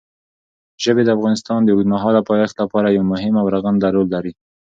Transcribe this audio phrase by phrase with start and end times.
[0.83, 4.33] ژبې د افغانستان د اوږدمهاله پایښت لپاره یو مهم او رغنده رول لري.